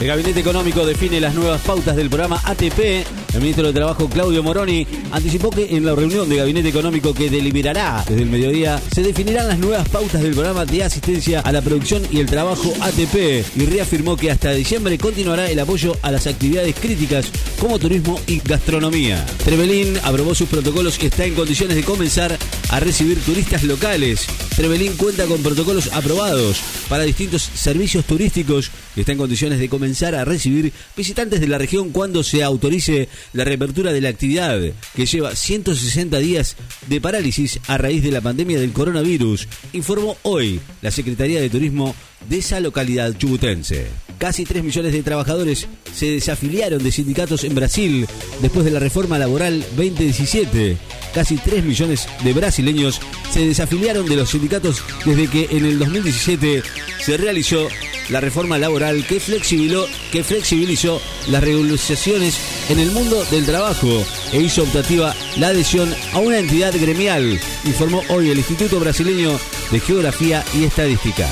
El 0.00 0.08
Gabinete 0.08 0.40
Económico 0.40 0.84
define 0.84 1.20
las 1.20 1.34
nuevas 1.34 1.62
pautas 1.62 1.96
del 1.96 2.10
programa 2.10 2.38
ATP. 2.44 3.25
El 3.36 3.42
ministro 3.42 3.66
de 3.66 3.74
Trabajo, 3.74 4.08
Claudio 4.08 4.42
Moroni, 4.42 4.86
anticipó 5.12 5.50
que 5.50 5.76
en 5.76 5.84
la 5.84 5.94
reunión 5.94 6.26
de 6.26 6.36
Gabinete 6.36 6.70
Económico 6.70 7.12
que 7.12 7.28
deliberará 7.28 8.02
desde 8.08 8.22
el 8.22 8.30
mediodía, 8.30 8.80
se 8.90 9.02
definirán 9.02 9.48
las 9.48 9.58
nuevas 9.58 9.86
pautas 9.90 10.22
del 10.22 10.32
programa 10.32 10.64
de 10.64 10.82
asistencia 10.82 11.40
a 11.40 11.52
la 11.52 11.60
producción 11.60 12.02
y 12.10 12.20
el 12.20 12.26
trabajo 12.26 12.72
ATP 12.80 13.44
y 13.54 13.66
reafirmó 13.66 14.16
que 14.16 14.30
hasta 14.30 14.52
diciembre 14.52 14.96
continuará 14.96 15.50
el 15.50 15.60
apoyo 15.60 15.94
a 16.00 16.10
las 16.12 16.26
actividades 16.26 16.76
críticas 16.76 17.26
como 17.60 17.78
turismo 17.78 18.18
y 18.26 18.38
gastronomía. 18.38 19.26
Trevelín 19.44 19.98
aprobó 20.02 20.34
sus 20.34 20.48
protocolos 20.48 20.98
y 21.02 21.06
está 21.06 21.26
en 21.26 21.34
condiciones 21.34 21.76
de 21.76 21.82
comenzar 21.82 22.38
a 22.70 22.80
recibir 22.80 23.20
turistas 23.20 23.64
locales. 23.64 24.26
Trevelín 24.56 24.96
cuenta 24.96 25.26
con 25.26 25.42
protocolos 25.42 25.92
aprobados 25.92 26.62
para 26.88 27.04
distintos 27.04 27.42
servicios 27.42 28.06
turísticos 28.06 28.70
y 28.96 29.00
está 29.00 29.12
en 29.12 29.18
condiciones 29.18 29.58
de 29.58 29.68
comenzar 29.68 30.14
a 30.14 30.24
recibir 30.24 30.72
visitantes 30.96 31.40
de 31.40 31.48
la 31.48 31.58
región 31.58 31.90
cuando 31.90 32.22
se 32.22 32.42
autorice 32.42 33.10
la 33.32 33.44
reapertura 33.44 33.92
de 33.92 34.00
la 34.00 34.08
actividad, 34.08 34.60
que 34.94 35.06
lleva 35.06 35.34
160 35.34 36.18
días 36.18 36.56
de 36.88 37.00
parálisis 37.00 37.60
a 37.66 37.78
raíz 37.78 38.02
de 38.02 38.10
la 38.10 38.20
pandemia 38.20 38.58
del 38.58 38.72
coronavirus, 38.72 39.48
informó 39.72 40.16
hoy 40.22 40.60
la 40.82 40.90
Secretaría 40.90 41.40
de 41.40 41.50
Turismo 41.50 41.94
de 42.28 42.38
esa 42.38 42.60
localidad 42.60 43.16
chubutense. 43.16 43.86
Casi 44.18 44.44
3 44.44 44.64
millones 44.64 44.92
de 44.92 45.02
trabajadores 45.02 45.68
se 45.94 46.06
desafiliaron 46.12 46.82
de 46.82 46.90
sindicatos 46.90 47.44
en 47.44 47.54
Brasil 47.54 48.06
después 48.40 48.64
de 48.64 48.70
la 48.70 48.80
reforma 48.80 49.18
laboral 49.18 49.64
2017. 49.76 50.76
Casi 51.14 51.36
3 51.36 51.64
millones 51.64 52.08
de 52.24 52.32
brasileños 52.32 53.00
se 53.30 53.46
desafiliaron 53.46 54.06
de 54.06 54.16
los 54.16 54.30
sindicatos 54.30 54.82
desde 55.04 55.28
que 55.28 55.48
en 55.50 55.66
el 55.66 55.78
2017 55.78 56.62
se 57.00 57.16
realizó 57.16 57.68
la 58.08 58.20
reforma 58.20 58.58
laboral 58.58 59.06
que 59.06 59.20
flexibilizó, 59.20 59.86
que 60.12 60.24
flexibilizó 60.24 61.00
las 61.28 61.42
regularizaciones 61.42 62.38
en 62.68 62.78
el 62.78 62.90
mundo 62.90 63.24
del 63.30 63.44
trabajo 63.44 64.04
e 64.32 64.40
hizo 64.40 64.62
optativa 64.62 65.14
la 65.36 65.48
adhesión 65.48 65.94
a 66.12 66.18
una 66.18 66.38
entidad 66.38 66.74
gremial, 66.74 67.40
informó 67.64 68.02
hoy 68.08 68.30
el 68.30 68.38
Instituto 68.38 68.80
Brasileño 68.80 69.38
de 69.70 69.80
Geografía 69.80 70.44
y 70.54 70.64
Estadística. 70.64 71.28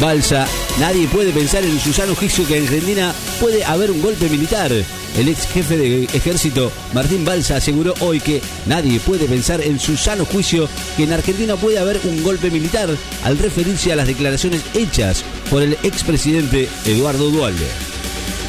Balsa, 0.00 0.46
nadie 0.80 1.06
puede 1.06 1.32
pensar 1.32 1.62
en 1.64 1.78
su 1.78 1.92
sano 1.92 2.16
que 2.16 2.56
en 2.56 2.64
Argentina 2.64 3.14
puede 3.40 3.64
haber 3.64 3.90
un 3.90 4.02
golpe 4.02 4.28
militar. 4.28 4.72
El 5.16 5.28
ex 5.28 5.46
jefe 5.46 5.76
de 5.76 6.04
ejército 6.04 6.72
Martín 6.94 7.24
Balsa 7.24 7.56
aseguró 7.56 7.94
hoy 8.00 8.20
que 8.20 8.40
nadie 8.66 8.98
puede 9.00 9.26
pensar 9.26 9.60
en 9.60 9.78
su 9.78 9.96
sano 9.96 10.24
juicio 10.24 10.68
que 10.96 11.04
en 11.04 11.12
Argentina 11.12 11.56
puede 11.56 11.78
haber 11.78 12.00
un 12.04 12.22
golpe 12.22 12.50
militar 12.50 12.88
al 13.24 13.38
referirse 13.38 13.92
a 13.92 13.96
las 13.96 14.06
declaraciones 14.06 14.62
hechas 14.74 15.22
por 15.50 15.62
el 15.62 15.74
expresidente 15.82 16.68
Eduardo 16.86 17.30
Dualde. 17.30 17.66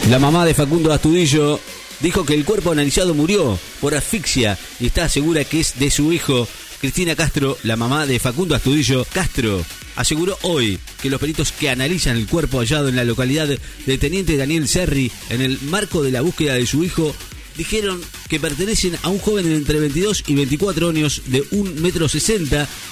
La 0.09 0.19
mamá 0.19 0.45
de 0.45 0.53
Facundo 0.53 0.91
Astudillo 0.93 1.59
dijo 1.99 2.25
que 2.25 2.33
el 2.33 2.45
cuerpo 2.45 2.71
analizado 2.71 3.13
murió 3.13 3.57
por 3.81 3.95
asfixia 3.95 4.57
y 4.79 4.87
está 4.87 5.07
segura 5.09 5.43
que 5.45 5.61
es 5.61 5.79
de 5.79 5.89
su 5.89 6.11
hijo 6.11 6.47
Cristina 6.83 7.15
Castro, 7.15 7.57
la 7.63 7.77
mamá 7.77 8.05
de 8.05 8.19
Facundo 8.19 8.55
Astudillo 8.55 9.07
Castro, 9.13 9.63
aseguró 9.95 10.37
hoy 10.41 10.77
que 11.01 11.09
los 11.09 11.17
peritos 11.17 11.53
que 11.53 11.69
analizan 11.69 12.17
el 12.17 12.27
cuerpo 12.27 12.59
hallado 12.59 12.89
en 12.89 12.97
la 12.97 13.05
localidad 13.05 13.47
de 13.47 13.97
Teniente 13.97 14.35
Daniel 14.35 14.67
Serri 14.67 15.09
en 15.29 15.39
el 15.39 15.61
marco 15.61 16.03
de 16.03 16.11
la 16.11 16.19
búsqueda 16.19 16.55
de 16.55 16.65
su 16.65 16.83
hijo 16.83 17.15
dijeron 17.55 18.01
que 18.27 18.41
pertenecen 18.41 18.97
a 19.01 19.07
un 19.07 19.19
joven 19.19 19.45
de 19.45 19.55
entre 19.55 19.79
22 19.79 20.25
y 20.27 20.35
24 20.35 20.89
años 20.89 21.21
de 21.27 21.49
1,60 21.51 21.79
metro 21.79 22.07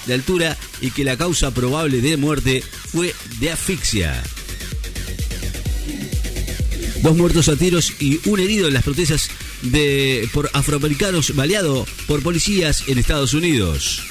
de 0.06 0.14
altura 0.14 0.56
y 0.80 0.90
que 0.90 1.04
la 1.04 1.18
causa 1.18 1.50
probable 1.50 2.00
de 2.00 2.16
muerte 2.16 2.62
fue 2.62 3.14
de 3.40 3.50
asfixia. 3.50 4.22
Dos 7.02 7.14
muertos 7.14 7.46
a 7.50 7.56
tiros 7.56 7.92
y 8.00 8.26
un 8.26 8.40
herido 8.40 8.68
en 8.68 8.72
las 8.72 8.84
protestas 8.84 9.28
de, 9.62 10.28
por 10.32 10.50
afroamericanos 10.52 11.34
baleado 11.34 11.86
por 12.06 12.22
policías 12.22 12.84
en 12.88 12.98
Estados 12.98 13.34
Unidos. 13.34 14.02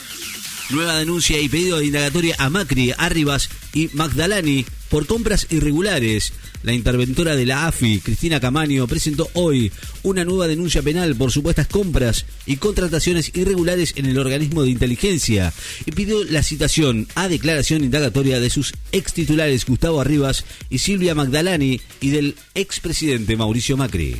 Nueva 0.69 0.97
denuncia 0.97 1.39
y 1.39 1.49
pedido 1.49 1.79
de 1.79 1.87
indagatoria 1.87 2.35
a 2.39 2.49
Macri, 2.49 2.93
Arribas 2.97 3.49
y 3.73 3.89
Magdalani 3.93 4.65
por 4.89 5.05
compras 5.05 5.47
irregulares. 5.49 6.33
La 6.63 6.73
interventora 6.73 7.35
de 7.35 7.45
la 7.45 7.67
AFI, 7.67 7.99
Cristina 7.99 8.39
Camaño, 8.39 8.87
presentó 8.87 9.29
hoy 9.33 9.71
una 10.03 10.23
nueva 10.23 10.47
denuncia 10.47 10.81
penal 10.81 11.15
por 11.15 11.31
supuestas 11.31 11.67
compras 11.67 12.25
y 12.45 12.57
contrataciones 12.57 13.31
irregulares 13.33 13.93
en 13.97 14.05
el 14.05 14.19
organismo 14.19 14.63
de 14.63 14.69
inteligencia 14.69 15.51
y 15.85 15.91
pidió 15.91 16.23
la 16.23 16.43
citación 16.43 17.07
a 17.15 17.27
declaración 17.27 17.83
indagatoria 17.83 18.39
de 18.39 18.49
sus 18.49 18.73
ex 18.91 19.13
titulares 19.13 19.65
Gustavo 19.65 19.99
Arribas 19.99 20.45
y 20.69 20.77
Silvia 20.77 21.15
Magdalani 21.15 21.81
y 21.99 22.09
del 22.11 22.35
expresidente 22.53 23.35
Mauricio 23.35 23.75
Macri. 23.75 24.17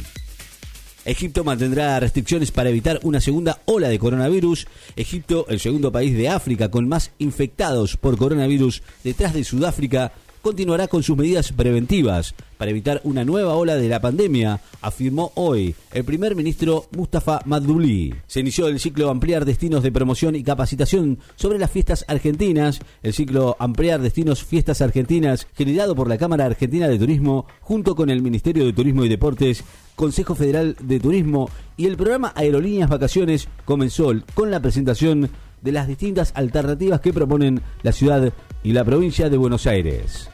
Egipto 1.04 1.44
mantendrá 1.44 2.00
restricciones 2.00 2.52
para 2.52 2.70
evitar 2.70 3.00
una 3.02 3.20
segunda 3.20 3.60
ola 3.66 3.90
de 3.90 3.98
coronavirus. 3.98 4.68
Egipto, 4.96 5.48
el 5.50 5.60
segundo 5.60 5.92
país 5.92 6.16
de 6.16 6.30
África 6.30 6.70
con 6.70 6.88
más 6.88 7.12
infectados 7.18 7.98
por 7.98 8.18
coronavirus 8.18 8.84
detrás 9.04 9.34
de 9.34 9.44
Sudáfrica, 9.44 10.14
continuará 10.42 10.88
con 10.88 11.04
sus 11.04 11.18
medidas 11.18 11.52
preventivas 11.52 12.34
para 12.58 12.72
evitar 12.72 13.02
una 13.04 13.26
nueva 13.26 13.56
ola 13.56 13.76
de 13.76 13.90
la 13.90 14.02
pandemia, 14.02 14.62
afirmó 14.82 15.32
hoy 15.36 15.76
el 15.94 16.04
primer 16.04 16.36
ministro 16.36 16.86
Mustafa 16.92 17.42
Maddouli. 17.46 18.14
Se 18.28 18.42
inició 18.42 18.68
el 18.68 18.80
ciclo 18.80 19.10
Ampliar 19.10 19.46
Destinos 19.46 19.82
de 19.82 19.92
Promoción 19.92 20.36
y 20.36 20.44
Capacitación 20.44 21.20
sobre 21.36 21.58
las 21.58 21.72
fiestas 21.72 22.06
argentinas, 22.08 22.80
el 23.02 23.14
ciclo 23.14 23.56
Ampliar 23.60 24.02
Destinos 24.02 24.44
Fiestas 24.44 24.82
Argentinas, 24.82 25.48
generado 25.56 25.96
por 25.96 26.08
la 26.08 26.18
Cámara 26.18 26.46
Argentina 26.46 26.88
de 26.88 27.00
Turismo, 27.00 27.48
junto 27.62 27.96
con 27.96 28.10
el 28.10 28.22
Ministerio 28.22 28.66
de 28.66 28.74
Turismo 28.74 29.06
y 29.06 29.10
Deportes, 29.10 29.64
Consejo 29.96 30.36
Federal 30.36 30.76
de 30.82 31.00
Turismo 31.00 31.50
y 31.78 31.86
el 31.86 31.98
programa 31.98 32.34
Aerolíneas 32.36 32.90
Vacaciones 32.90 33.48
comenzó 33.66 34.12
con 34.34 34.52
la 34.52 34.60
presentación 34.60 35.30
de 35.62 35.72
las 35.72 35.88
distintas 35.88 36.32
alternativas 36.36 37.02
que 37.02 37.14
proponen 37.14 37.62
la 37.84 37.92
ciudad 37.92 38.34
y 38.64 38.74
la 38.74 38.84
provincia 38.84 39.30
de 39.30 39.38
Buenos 39.38 39.68
Aires. 39.68 40.30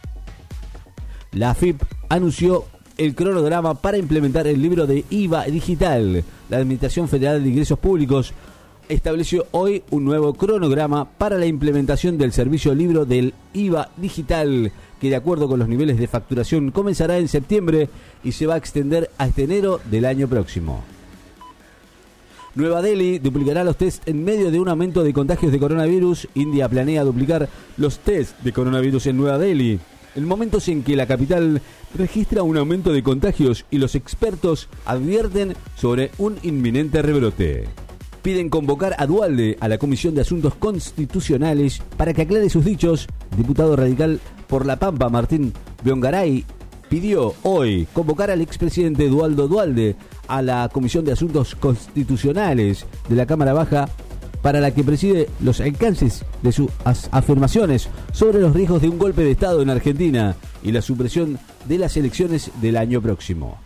La 1.32 1.52
AFIP 1.52 1.82
anunció 2.10 2.66
el 2.98 3.14
cronograma 3.14 3.76
para 3.76 3.98
implementar 3.98 4.48
el 4.48 4.62
libro 4.62 4.88
de 4.88 5.06
IVA 5.10 5.46
digital. 5.46 6.24
La 6.50 6.58
Administración 6.58 7.08
Federal 7.08 7.44
de 7.44 7.50
Ingresos 7.50 7.78
Públicos 7.78 8.34
estableció 8.90 9.46
hoy 9.52 9.84
un 9.92 10.06
nuevo 10.06 10.34
cronograma 10.34 11.06
para 11.06 11.38
la 11.38 11.46
implementación 11.46 12.18
del 12.18 12.32
servicio 12.32 12.74
libro 12.74 13.06
del 13.06 13.34
IVA 13.54 13.90
digital, 13.98 14.72
que 15.00 15.10
de 15.10 15.16
acuerdo 15.16 15.48
con 15.48 15.60
los 15.60 15.68
niveles 15.68 15.98
de 15.98 16.08
facturación 16.08 16.72
comenzará 16.72 17.18
en 17.18 17.28
septiembre 17.28 17.90
y 18.24 18.32
se 18.32 18.48
va 18.48 18.56
a 18.56 18.58
extender 18.58 19.12
hasta 19.18 19.42
enero 19.42 19.80
del 19.92 20.06
año 20.06 20.28
próximo. 20.28 20.84
Nueva 22.58 22.82
Delhi 22.82 23.20
duplicará 23.20 23.64
los 23.64 23.78
test 23.78 24.08
en 24.08 24.24
medio 24.24 24.50
de 24.50 24.60
un 24.60 24.68
aumento 24.68 25.04
de 25.04 25.14
contagios 25.14 25.52
de 25.52 25.60
coronavirus. 25.60 26.28
India 26.34 26.68
planea 26.68 27.04
duplicar 27.04 27.48
los 27.78 28.00
test 28.00 28.36
de 28.40 28.52
coronavirus 28.52 29.06
en 29.06 29.18
Nueva 29.18 29.38
Delhi. 29.38 29.80
En 30.16 30.26
momentos 30.26 30.68
en 30.68 30.82
que 30.82 30.96
la 30.96 31.06
capital 31.06 31.62
registra 31.94 32.42
un 32.42 32.58
aumento 32.58 32.92
de 32.92 33.04
contagios 33.04 33.66
y 33.70 33.78
los 33.78 33.94
expertos 33.94 34.70
advierten 34.86 35.54
sobre 35.76 36.10
un 36.18 36.38
inminente 36.42 37.04
rebrote. 37.04 37.66
Piden 38.24 38.50
convocar 38.50 38.96
a 38.98 39.06
Dualde 39.06 39.58
a 39.60 39.68
la 39.68 39.78
Comisión 39.78 40.16
de 40.16 40.22
Asuntos 40.22 40.56
Constitucionales 40.56 41.84
para 41.96 42.16
que 42.16 42.24
aclare 42.24 42.50
sus 42.50 42.66
dichos. 42.66 43.06
Diputado 43.38 43.76
radical 43.76 44.20
por 44.48 44.66
La 44.66 44.80
Pampa, 44.80 45.10
Martín 45.10 45.54
Biongaray, 45.84 46.44
pidió 46.90 47.36
hoy 47.44 47.88
convocar 47.94 48.32
al 48.32 48.42
expresidente 48.42 49.06
Eduardo 49.06 49.48
Dualde 49.48 49.96
a 50.28 50.42
la 50.42 50.70
Comisión 50.72 51.06
de 51.06 51.12
Asuntos 51.12 51.56
Constitucionales 51.56 52.86
de 53.10 53.16
la 53.16 53.26
Cámara 53.26 53.54
Baja 53.54 53.90
para 54.42 54.60
la 54.60 54.72
que 54.72 54.84
preside 54.84 55.30
los 55.42 55.60
alcances 55.60 56.24
de 56.42 56.52
sus 56.52 56.70
afirmaciones 57.12 57.90
sobre 58.14 58.40
los 58.40 58.54
riesgos 58.54 58.82
de 58.82 58.90
un 58.90 59.00
golpe 59.00 59.24
de 59.24 59.32
Estado 59.32 59.62
en 59.62 59.70
Argentina 59.70 60.36
y 60.64 60.72
la 60.72 60.82
supresión 60.82 61.40
de 61.66 61.78
las 61.78 61.98
elecciones 61.98 62.52
del 62.62 62.78
año 62.78 63.02
próximo. 63.02 63.58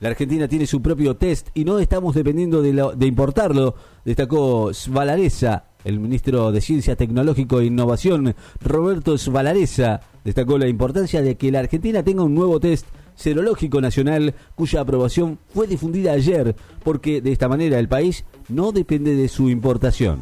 La 0.00 0.10
Argentina 0.10 0.46
tiene 0.46 0.66
su 0.66 0.80
propio 0.80 1.16
test 1.16 1.48
y 1.54 1.64
no 1.64 1.80
estamos 1.80 2.14
dependiendo 2.14 2.62
de, 2.62 2.72
de 2.96 3.06
importarlo, 3.06 3.74
destacó 4.04 4.72
Svalaresa, 4.72 5.64
el 5.84 5.98
ministro 5.98 6.52
de 6.52 6.60
Ciencia, 6.60 6.94
Tecnológico 6.94 7.60
e 7.60 7.66
Innovación, 7.66 8.36
Roberto 8.60 9.18
Svalaresa, 9.18 10.00
destacó 10.24 10.56
la 10.56 10.68
importancia 10.68 11.20
de 11.20 11.36
que 11.36 11.50
la 11.50 11.58
Argentina 11.58 12.04
tenga 12.04 12.22
un 12.22 12.34
nuevo 12.34 12.60
test 12.60 12.86
serológico 13.18 13.80
nacional 13.80 14.34
cuya 14.54 14.80
aprobación 14.80 15.38
fue 15.52 15.66
difundida 15.66 16.12
ayer 16.12 16.54
porque 16.84 17.20
de 17.20 17.32
esta 17.32 17.48
manera 17.48 17.78
el 17.78 17.88
país 17.88 18.24
no 18.48 18.72
depende 18.72 19.14
de 19.14 19.28
su 19.28 19.50
importación. 19.50 20.20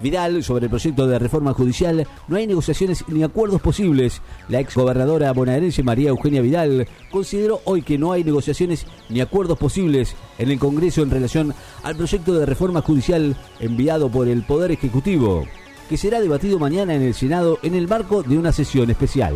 Vidal, 0.00 0.44
sobre 0.44 0.66
el 0.66 0.70
proyecto 0.70 1.08
de 1.08 1.18
reforma 1.18 1.52
judicial, 1.52 2.06
no 2.28 2.36
hay 2.36 2.46
negociaciones 2.46 3.04
ni 3.08 3.24
acuerdos 3.24 3.60
posibles. 3.60 4.22
La 4.48 4.60
exgobernadora 4.60 5.32
bonaerense 5.32 5.82
María 5.82 6.10
Eugenia 6.10 6.40
Vidal 6.40 6.86
consideró 7.10 7.60
hoy 7.64 7.82
que 7.82 7.98
no 7.98 8.12
hay 8.12 8.22
negociaciones 8.22 8.86
ni 9.08 9.20
acuerdos 9.20 9.58
posibles 9.58 10.14
en 10.38 10.52
el 10.52 10.58
Congreso 10.60 11.02
en 11.02 11.10
relación 11.10 11.52
al 11.82 11.96
proyecto 11.96 12.34
de 12.34 12.46
reforma 12.46 12.80
judicial 12.80 13.36
enviado 13.58 14.08
por 14.08 14.28
el 14.28 14.44
Poder 14.44 14.70
Ejecutivo, 14.70 15.44
que 15.88 15.96
será 15.96 16.20
debatido 16.20 16.60
mañana 16.60 16.94
en 16.94 17.02
el 17.02 17.14
Senado 17.14 17.58
en 17.64 17.74
el 17.74 17.88
marco 17.88 18.22
de 18.22 18.38
una 18.38 18.52
sesión 18.52 18.90
especial. 18.90 19.34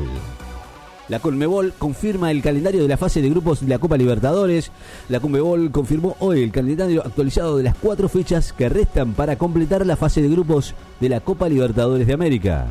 La 1.09 1.19
Conmebol 1.19 1.75
confirma 1.79 2.31
el 2.31 2.43
calendario 2.43 2.83
de 2.83 2.89
la 2.89 2.97
fase 2.97 3.21
de 3.21 3.29
grupos 3.29 3.61
de 3.61 3.69
la 3.69 3.79
Copa 3.79 3.97
Libertadores. 3.97 4.71
La 5.09 5.21
Conmebol 5.21 5.71
confirmó 5.73 6.17
hoy 6.21 6.43
el 6.43 6.53
calendario 6.53 7.03
actualizado 7.05 7.57
de 7.57 7.65
las 7.65 7.77
cuatro 7.77 8.09
fechas 8.09 8.53
que 8.53 8.69
restan 8.69 9.15
para 9.15 9.37
completar 9.37 9.85
la 9.85 9.97
fase 9.97 10.23
de 10.23 10.29
grupos 10.29 10.75
de 11.01 11.09
la 11.09 11.21
Copa 11.21 11.49
Libertadores 11.49 12.07
de 12.07 12.15
América. 12.15 12.69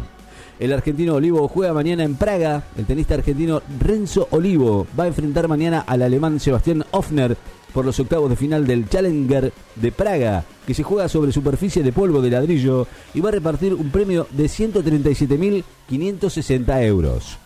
El 0.60 0.74
argentino 0.74 1.16
Olivo 1.16 1.48
juega 1.48 1.74
mañana 1.74 2.04
en 2.04 2.16
Praga. 2.16 2.64
El 2.78 2.86
tenista 2.86 3.16
argentino 3.16 3.62
Renzo 3.80 4.28
Olivo 4.32 4.88
va 4.98 5.06
a 5.06 5.08
enfrentar 5.08 5.48
mañana 5.48 5.84
al 5.86 6.02
alemán 6.02 6.40
Sebastián 6.40 6.86
Hoffner 6.92 7.36
por 7.74 7.84
los 7.84 8.00
octavos 8.00 8.30
de 8.30 8.36
final 8.36 8.68
del 8.68 8.88
Challenger 8.88 9.52
de 9.76 9.92
Praga, 9.92 10.46
que 10.68 10.74
se 10.74 10.84
juega 10.84 11.10
sobre 11.10 11.32
superficie 11.32 11.84
de 11.84 11.92
polvo 11.92 12.22
de 12.22 12.30
ladrillo 12.30 12.88
y 13.14 13.22
va 13.22 13.30
a 13.30 13.34
repartir 13.34 13.74
un 13.74 13.90
premio 13.90 14.28
de 14.32 14.46
137.560 14.46 16.86
euros. 16.86 17.41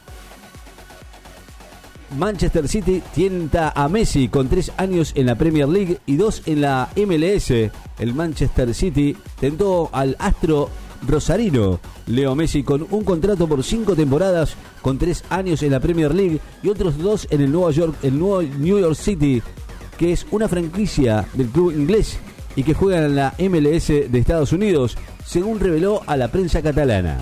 Manchester 2.12 2.68
City 2.68 3.02
tienta 3.14 3.74
a 3.76 3.90
Messi 3.90 4.30
con 4.30 4.48
tres 4.48 4.72
años 4.78 5.12
en 5.16 5.26
la 5.26 5.36
Premier 5.36 5.68
League 5.68 6.00
y 6.06 6.16
dos 6.16 6.44
en 6.46 6.62
la 6.62 6.90
MLS. 6.96 7.52
El 8.00 8.14
Manchester 8.14 8.74
City 8.74 9.16
tentó 9.40 9.90
al 9.92 10.16
astro 10.20 10.70
rosarino 11.08 11.80
Leo 12.08 12.36
Messi 12.36 12.64
con 12.64 12.86
un 12.90 13.04
contrato 13.04 13.48
por 13.48 13.64
cinco 13.64 13.96
temporadas 13.96 14.56
con 14.82 14.98
tres 14.98 15.24
años 15.30 15.64
en 15.64 15.72
la 15.72 15.80
Premier 15.80 16.14
League 16.14 16.40
y 16.64 16.70
otros 16.70 16.98
dos 16.98 17.28
en 17.32 17.42
el 17.42 17.52
Nueva 17.52 17.72
York, 17.72 17.96
el 18.04 18.20
New 18.20 18.80
York 18.80 18.96
City, 18.96 19.42
que 19.98 20.14
es 20.14 20.26
una 20.32 20.48
franquicia 20.48 21.28
del 21.34 21.48
club 21.50 21.72
inglés 21.72 22.18
y 22.56 22.64
que 22.64 22.74
juega 22.74 23.06
en 23.06 23.16
la 23.16 23.34
MLS 23.40 23.88
de 23.88 24.20
Estados 24.20 24.54
Unidos, 24.54 24.98
según 25.26 25.60
reveló 25.60 26.02
a 26.08 26.16
la 26.16 26.30
prensa 26.30 26.62
catalana. 26.62 27.18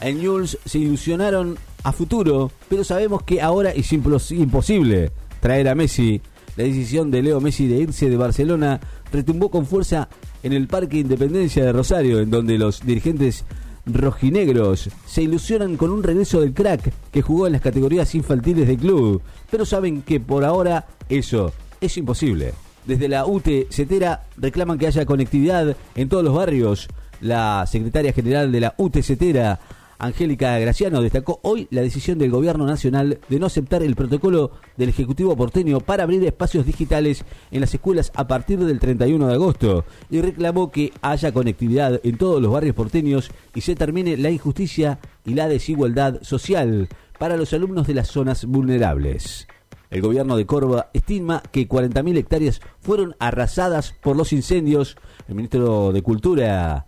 En 0.00 0.18
News 0.18 0.58
se 0.64 0.78
ilusionaron 0.78 1.58
a 1.82 1.92
futuro, 1.92 2.50
pero 2.68 2.84
sabemos 2.84 3.22
que 3.22 3.40
ahora 3.40 3.70
es 3.70 3.92
imposible 3.92 5.10
traer 5.40 5.68
a 5.68 5.74
Messi. 5.74 6.20
La 6.56 6.64
decisión 6.64 7.10
de 7.10 7.22
Leo 7.22 7.40
Messi 7.40 7.66
de 7.66 7.78
irse 7.78 8.10
de 8.10 8.16
Barcelona 8.16 8.80
retumbó 9.10 9.50
con 9.50 9.66
fuerza 9.66 10.08
en 10.42 10.52
el 10.52 10.68
Parque 10.68 10.98
Independencia 10.98 11.64
de 11.64 11.72
Rosario, 11.72 12.20
en 12.20 12.30
donde 12.30 12.58
los 12.58 12.84
dirigentes 12.84 13.44
rojinegros 13.86 14.90
se 15.06 15.22
ilusionan 15.22 15.76
con 15.76 15.90
un 15.90 16.02
regreso 16.02 16.40
del 16.40 16.54
crack 16.54 16.92
que 17.10 17.22
jugó 17.22 17.46
en 17.46 17.54
las 17.54 17.62
categorías 17.62 18.14
infantiles 18.14 18.68
del 18.68 18.76
club, 18.76 19.22
pero 19.50 19.64
saben 19.64 20.02
que 20.02 20.20
por 20.20 20.44
ahora 20.44 20.86
eso 21.08 21.52
es 21.80 21.96
imposible. 21.96 22.52
Desde 22.86 23.08
la 23.08 23.26
UT 23.26 23.46
Cetera 23.70 24.24
reclaman 24.36 24.78
que 24.78 24.86
haya 24.86 25.06
conectividad 25.06 25.76
en 25.94 26.08
todos 26.08 26.24
los 26.24 26.34
barrios. 26.34 26.88
La 27.20 27.64
secretaria 27.66 28.12
general 28.12 28.50
de 28.50 28.60
la 28.60 28.74
UT 28.76 29.00
Cetera 29.02 29.60
Angélica 30.02 30.58
Graciano 30.58 31.00
destacó 31.00 31.38
hoy 31.42 31.68
la 31.70 31.80
decisión 31.80 32.18
del 32.18 32.32
Gobierno 32.32 32.66
Nacional 32.66 33.20
de 33.28 33.38
no 33.38 33.46
aceptar 33.46 33.84
el 33.84 33.94
protocolo 33.94 34.50
del 34.76 34.88
Ejecutivo 34.88 35.36
porteño 35.36 35.78
para 35.78 36.02
abrir 36.02 36.24
espacios 36.24 36.66
digitales 36.66 37.24
en 37.52 37.60
las 37.60 37.72
escuelas 37.72 38.10
a 38.16 38.26
partir 38.26 38.58
del 38.58 38.80
31 38.80 39.28
de 39.28 39.34
agosto 39.34 39.84
y 40.10 40.20
reclamó 40.20 40.72
que 40.72 40.92
haya 41.02 41.30
conectividad 41.30 42.00
en 42.02 42.18
todos 42.18 42.42
los 42.42 42.50
barrios 42.50 42.74
porteños 42.74 43.30
y 43.54 43.60
se 43.60 43.76
termine 43.76 44.16
la 44.16 44.30
injusticia 44.30 44.98
y 45.24 45.34
la 45.34 45.46
desigualdad 45.46 46.20
social 46.22 46.88
para 47.20 47.36
los 47.36 47.52
alumnos 47.52 47.86
de 47.86 47.94
las 47.94 48.08
zonas 48.08 48.44
vulnerables. 48.44 49.46
El 49.88 50.02
gobierno 50.02 50.36
de 50.36 50.46
Córdoba 50.46 50.90
estima 50.94 51.44
que 51.52 51.68
40.000 51.68 52.16
hectáreas 52.16 52.60
fueron 52.80 53.14
arrasadas 53.20 53.94
por 54.02 54.16
los 54.16 54.32
incendios. 54.32 54.96
El 55.28 55.36
ministro 55.36 55.92
de 55.92 56.02
Cultura 56.02 56.86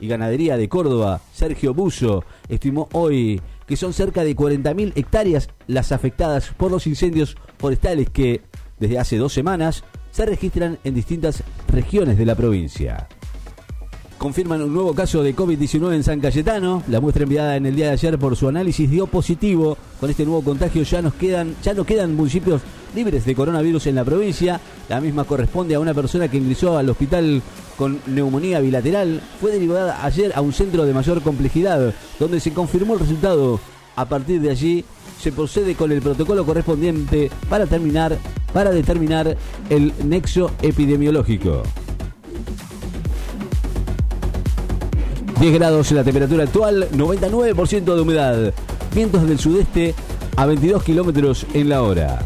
y 0.00 0.08
Ganadería 0.08 0.56
de 0.56 0.68
Córdoba, 0.68 1.20
Sergio 1.32 1.74
Buzo, 1.74 2.24
estimó 2.48 2.88
hoy 2.92 3.40
que 3.66 3.76
son 3.76 3.92
cerca 3.92 4.24
de 4.24 4.34
40.000 4.34 4.92
hectáreas 4.96 5.48
las 5.66 5.92
afectadas 5.92 6.52
por 6.56 6.70
los 6.70 6.86
incendios 6.86 7.36
forestales 7.58 8.08
que, 8.10 8.42
desde 8.78 8.98
hace 8.98 9.16
dos 9.18 9.32
semanas, 9.32 9.84
se 10.10 10.24
registran 10.24 10.78
en 10.84 10.94
distintas 10.94 11.42
regiones 11.68 12.16
de 12.16 12.26
la 12.26 12.34
provincia. 12.34 13.08
Confirman 14.18 14.60
un 14.62 14.74
nuevo 14.74 14.94
caso 14.94 15.22
de 15.22 15.34
COVID-19 15.34 15.94
en 15.94 16.02
San 16.02 16.18
Cayetano. 16.18 16.82
La 16.88 17.00
muestra 17.00 17.22
enviada 17.22 17.54
en 17.56 17.66
el 17.66 17.76
día 17.76 17.86
de 17.86 17.92
ayer 17.92 18.18
por 18.18 18.34
su 18.34 18.48
análisis 18.48 18.90
dio 18.90 19.06
positivo. 19.06 19.78
Con 20.00 20.10
este 20.10 20.24
nuevo 20.24 20.42
contagio 20.42 20.82
ya 20.82 21.00
nos 21.00 21.14
quedan, 21.14 21.54
ya 21.62 21.72
no 21.72 21.84
quedan 21.84 22.16
municipios 22.16 22.60
libres 22.96 23.24
de 23.24 23.36
coronavirus 23.36 23.86
en 23.86 23.94
la 23.94 24.04
provincia. 24.04 24.60
La 24.88 25.00
misma 25.00 25.22
corresponde 25.22 25.76
a 25.76 25.80
una 25.80 25.94
persona 25.94 26.26
que 26.26 26.36
ingresó 26.36 26.76
al 26.76 26.90
hospital 26.90 27.40
con 27.76 28.00
neumonía 28.06 28.58
bilateral. 28.58 29.22
Fue 29.40 29.52
derivada 29.52 30.04
ayer 30.04 30.32
a 30.34 30.40
un 30.40 30.52
centro 30.52 30.84
de 30.84 30.94
mayor 30.94 31.22
complejidad, 31.22 31.94
donde 32.18 32.40
se 32.40 32.52
confirmó 32.52 32.94
el 32.94 33.00
resultado. 33.00 33.60
A 33.94 34.08
partir 34.08 34.40
de 34.40 34.50
allí 34.50 34.84
se 35.22 35.30
procede 35.30 35.76
con 35.76 35.92
el 35.92 36.02
protocolo 36.02 36.44
correspondiente 36.44 37.30
para 37.48 37.66
terminar, 37.66 38.18
para 38.52 38.72
determinar 38.72 39.36
el 39.70 39.92
nexo 40.04 40.50
epidemiológico. 40.60 41.62
10 45.40 45.54
grados 45.54 45.92
la 45.92 46.02
temperatura 46.02 46.44
actual, 46.44 46.88
99% 46.90 47.94
de 47.94 48.00
humedad. 48.00 48.52
Vientos 48.92 49.26
del 49.28 49.38
sudeste 49.38 49.94
a 50.36 50.46
22 50.46 50.82
kilómetros 50.82 51.46
en 51.54 51.68
la 51.68 51.82
hora. 51.82 52.18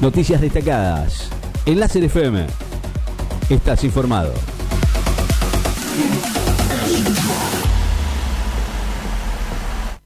Noticias 0.00 0.40
destacadas. 0.40 1.30
En 1.66 1.80
Láser 1.80 2.04
FM. 2.04 2.46
Estás 3.50 3.82
informado. 3.82 4.32